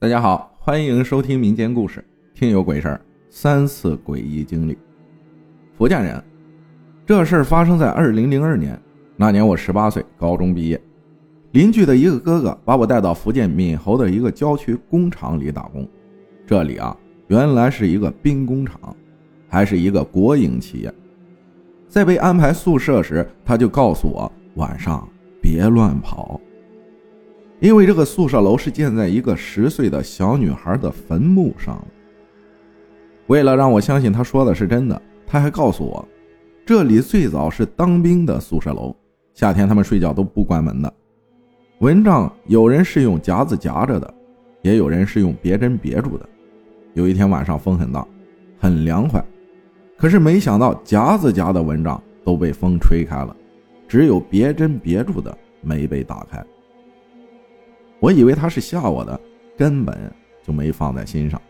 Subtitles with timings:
[0.00, 2.04] 大家好，欢迎收听民间故事
[2.38, 2.96] 《听有鬼事儿》，
[3.30, 4.76] 三次诡异经历。
[5.78, 6.22] 福建人，
[7.06, 8.78] 这事儿发生在二零零二年，
[9.16, 10.78] 那年我十八岁，高中毕业。
[11.52, 15.88] 邻居的一个哥哥把我带到福建闽侯的一个郊区工厂里打工。
[16.44, 16.94] 这里啊，
[17.28, 18.94] 原来是一个兵工厂，
[19.48, 20.92] 还是一个国营企业。
[21.88, 25.08] 在被安排宿舍时，他就告诉我晚上
[25.40, 26.38] 别乱跑。
[27.64, 31.82] 因为这个宿舍楼是建在一个十岁的小女孩的坟墓上。
[33.28, 36.06] 为了让我相信他说的是真的，他还告诉我，
[36.66, 38.94] 这里最早是当兵的宿舍楼，
[39.32, 40.92] 夏天他们睡觉都不关门的。
[41.78, 44.12] 蚊帐有人是用夹子夹着的，
[44.60, 46.28] 也有人是用别针别住的。
[46.92, 48.06] 有一天晚上风很大，
[48.58, 49.24] 很凉快，
[49.96, 53.34] 可是没想到夹子夹的蚊帐都被风吹开了，
[53.88, 56.44] 只有别针别住的没被打开。
[58.04, 59.18] 我以为他是吓我的，
[59.56, 60.12] 根本
[60.42, 61.40] 就没放在心上。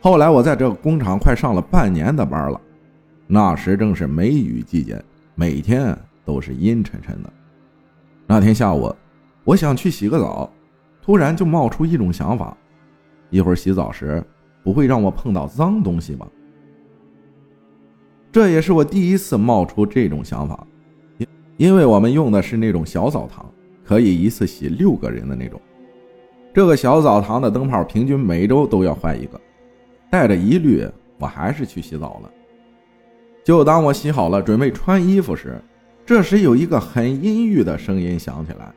[0.00, 2.58] 后来我在这个工厂快上了半年的班了，
[3.26, 4.98] 那时正是梅雨季节，
[5.34, 5.94] 每天
[6.24, 7.30] 都是阴沉沉的。
[8.26, 8.90] 那天下午，
[9.44, 10.50] 我想去洗个澡，
[11.02, 12.56] 突然就冒出一种想法：
[13.28, 14.24] 一会儿洗澡时
[14.64, 16.26] 不会让我碰到脏东西吧？
[18.32, 20.66] 这也是我第一次冒出这种想法，
[21.18, 23.44] 因因为我们用的是那种小澡堂。
[23.86, 25.60] 可以一次洗六个人的那种，
[26.52, 29.40] 这个小澡堂的灯泡平均每周都要换一个。
[30.10, 30.84] 带着疑虑，
[31.18, 32.30] 我还是去洗澡了。
[33.44, 35.62] 就当我洗好了，准备穿衣服时，
[36.04, 38.74] 这时有一个很阴郁的声音响起来。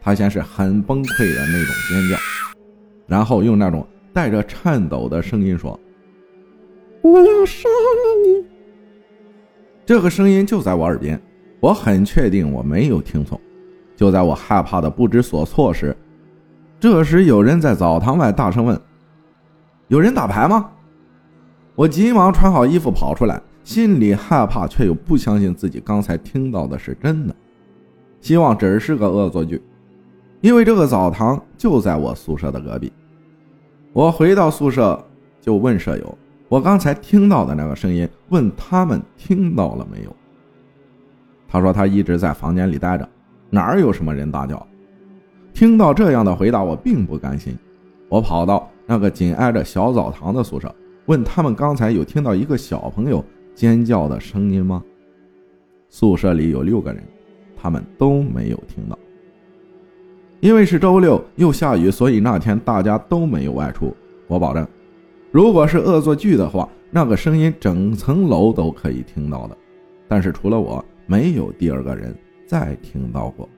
[0.00, 2.16] 他先是很崩溃的那种尖叫，
[3.06, 5.78] 然后用那种带着颤抖的声音说
[7.02, 8.44] ：“我要杀了你！”
[9.86, 11.20] 这个声音就在我耳边，
[11.60, 13.40] 我很确定我没有听错。
[13.96, 15.96] 就在我害怕的不知所措时，
[16.80, 18.80] 这时有人在澡堂外大声问
[19.88, 20.70] ：“有人打牌吗？”
[21.74, 27.34] 我急忙穿好衣服跑出来，心里害怕却又不相信自己刚才听到的是真的，
[28.20, 29.62] 希望只是个恶作剧，
[30.40, 32.92] 因为这个澡堂就在我宿舍的隔壁。
[33.92, 35.02] 我回到宿舍
[35.40, 40.16] 就问舍友：“我刚才听到的那个声音，问他们听到了没有？”
[41.48, 43.08] 他说他一直在房间里待着。
[43.54, 44.66] 哪儿有什么人大叫？
[45.52, 47.54] 听到这样的回答，我并不甘心。
[48.08, 50.74] 我跑到那个紧挨着小澡堂的宿舍，
[51.04, 53.22] 问他们刚才有听到一个小朋友
[53.54, 54.82] 尖叫的声音吗？
[55.90, 57.04] 宿舍里有六个人，
[57.54, 58.98] 他们都没有听到。
[60.40, 63.94] 因为是周六又下雨，所以那天大家都没有外出。
[64.28, 64.66] 我保证，
[65.30, 69.56] 如果是恶作剧的话，那个声音整层楼都可以听到的。
[70.08, 72.16] 但是除了我，没有第二个人。
[72.52, 73.48] 再听到过。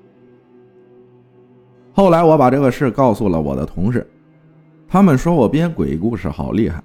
[1.93, 4.09] 后来我把这个事告诉了我的同事，
[4.87, 6.81] 他们说我编鬼故事好厉害。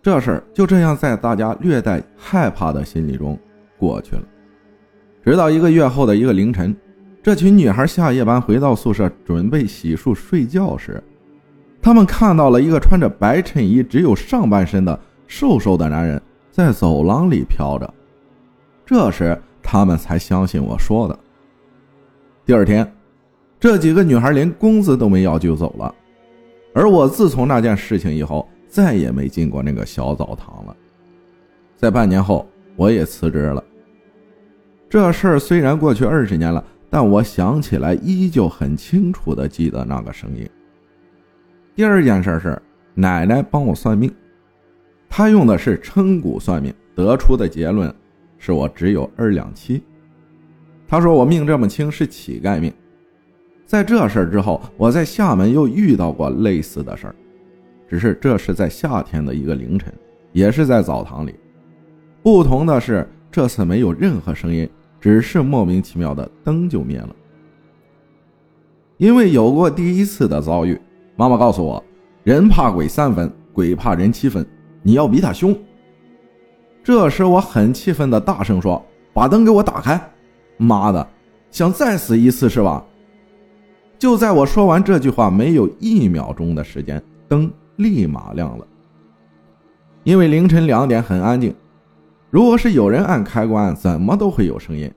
[0.00, 3.36] 这事儿就这样在大家略带害怕的心理中
[3.76, 4.22] 过去了。
[5.24, 6.76] 直到一个月后的一个凌晨，
[7.20, 11.02] 这群女孩下夜班回到宿舍准备洗漱睡觉时，
[11.82, 16.22] 他们看到了一个穿着白衬衣、只有上半身的瘦瘦的男人
[16.52, 17.92] 在走廊里飘着。
[18.86, 19.36] 这时。
[19.72, 21.16] 他们才相信我说的。
[22.44, 22.92] 第二天，
[23.60, 25.94] 这几个女孩连工资都没要就走了，
[26.74, 30.76] 而我自从那件事情以后，再也没进过那个小澡堂了。
[31.76, 32.44] 在半年后，
[32.74, 33.62] 我也辞职了。
[34.88, 40.50] 这事儿虽然过去二十年了，但我想起来依旧很清楚的记得那个声音。
[41.76, 42.60] 第二件事是
[42.92, 44.12] 奶奶帮我算命，
[45.08, 47.94] 她用的是称骨算命，得出的结论。
[48.40, 49.82] 是我只有二两七，
[50.88, 52.72] 他说我命这么轻是乞丐命。
[53.66, 57.14] 在这事儿之后，我在厦门又遇到过类似的事儿，
[57.86, 59.92] 只是这是在夏天的一个凌晨，
[60.32, 61.34] 也是在澡堂里。
[62.22, 64.68] 不同的是，这次没有任何声音，
[64.98, 67.14] 只是莫名其妙的灯就灭了。
[68.96, 70.80] 因为有过第一次的遭遇，
[71.14, 71.82] 妈妈告诉我，
[72.24, 74.44] 人怕鬼三分，鬼怕人七分，
[74.82, 75.56] 你要比他凶。
[76.82, 80.00] 这时我很气愤的大声说：“把灯给我打开！
[80.56, 81.06] 妈的，
[81.50, 82.84] 想再死一次是吧？”
[83.98, 88.66] 就在我说完这句话没有一秒钟的时间，灯立马亮了。
[90.04, 91.54] 因为凌晨两点很安静，
[92.30, 94.90] 如果是有人按开关，怎么都会有声音。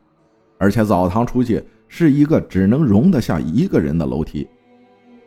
[0.57, 4.47] 而且澡堂出去是一个只能容得下一个人的楼梯，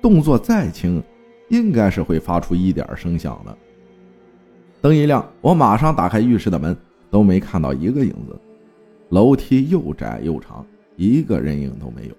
[0.01, 1.03] 动作再轻，
[1.51, 3.55] 应该是会发出一点声响的。
[4.87, 6.77] 灯一亮，我马上打开浴室的门，
[7.11, 8.39] 都没看到一个影子。
[9.09, 12.15] 楼梯又窄又长，一个人影都没有。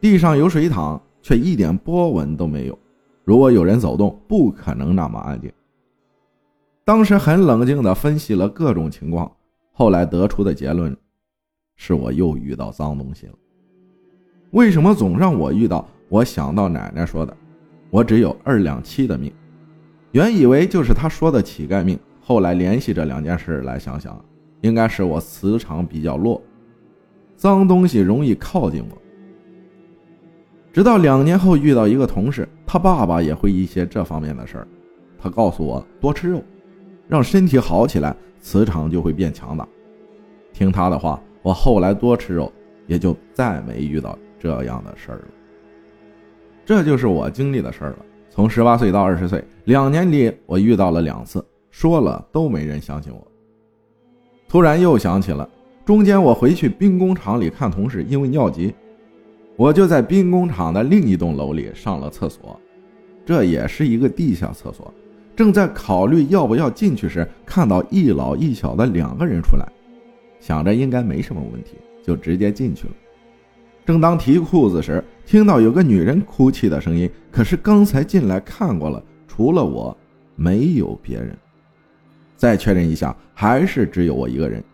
[0.00, 2.78] 地上有水淌，却一点波纹都没有。
[3.24, 5.50] 如果有人走动，不可能那么安静。
[6.84, 9.28] 当时很冷静地分析了各种情况，
[9.72, 10.96] 后来得出的结论
[11.74, 13.32] 是我又遇到脏东西了。
[14.52, 15.84] 为什么总让我遇到？
[16.08, 17.36] 我想到奶奶说的，
[17.90, 19.32] 我只有二两七的命，
[20.18, 21.96] 原以为就是他说的乞丐命。
[22.20, 24.20] 后来联系这两件事来想想，
[24.62, 26.42] 应该是我磁场比较弱，
[27.36, 28.98] 脏东西容易靠近我。
[30.72, 34.66] 直到两年后遇到一个同事，他爸爸也会一些这方面的事儿，
[35.16, 36.42] 他告诉我多吃肉。
[37.06, 39.66] 让身体好起来，磁场就会变强大。
[40.52, 42.52] 听他的话，我后来多吃肉，
[42.88, 45.28] 也就再没遇到这样的事儿了。
[46.66, 47.98] 这就是我经历的事儿了。
[48.38, 53.26] 从十八岁到二十岁，两年里我遇到了两次，说了都没人相信我。
[54.46, 55.50] 突然又想起了，
[55.84, 58.72] 中间我回去兵工厂里看同事，因为尿急，
[59.56, 62.56] 我就在兵工厂的另一栋楼里上了厕所，
[63.26, 64.94] 这也是一个地下厕所。
[65.34, 69.66] 正在考虑要不要进去时，看到一老一小的两个人出来，
[70.38, 71.72] 想着应该没什么问题，
[72.04, 72.94] 就直接进去了。
[73.84, 77.08] 正当提裤子时，听到有个女人哭泣的声音。
[77.30, 79.94] 可是刚才进来看过了，除了我，
[80.36, 81.36] 没有别人。
[82.34, 84.64] 再确认一下，还是只有我一个人。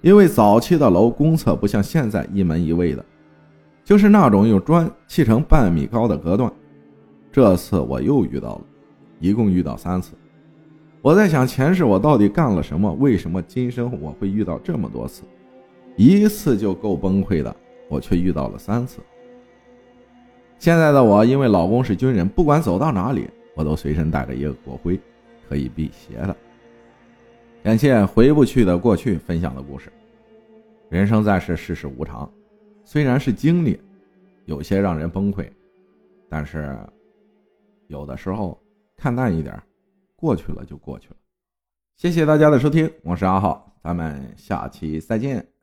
[0.00, 3.04] 因为早期的楼公厕不像现在一门一卫的，
[3.84, 6.52] 就是那种用砖砌成半米高的隔断。
[7.30, 8.62] 这次我又遇到了。
[9.20, 10.14] 一共遇到三次，
[11.02, 12.92] 我在想前世我到底干了什么？
[12.94, 15.22] 为什么今生我会遇到这么多次？
[15.96, 17.54] 一次就够崩溃的，
[17.88, 18.98] 我却遇到了三次。
[20.64, 24.98] 现在的我因为老公是军人，不管走到哪里，我都随身带着一个国徽，
[25.46, 26.34] 可以辟邪的。
[27.62, 29.92] 感谢回不去的过去分享的故事。
[30.88, 32.32] 人生在世，世事无常，
[32.82, 33.78] 虽然是经历，
[34.46, 35.46] 有些让人崩溃，
[36.30, 36.74] 但是
[37.88, 38.58] 有的时候。
[38.96, 39.62] 看淡一点，
[40.16, 41.16] 过去了就过去了。
[41.98, 45.53] 谢谢大家的收听，我是阿浩，咱们下期再见。